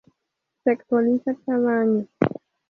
Se 0.63 0.71
actualiza 0.71 1.35
cada 1.45 1.81
año. 1.81 2.07